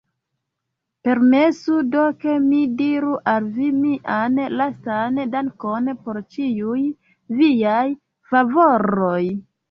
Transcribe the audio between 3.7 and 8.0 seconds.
mian lastan dankon por ĉiuj viaj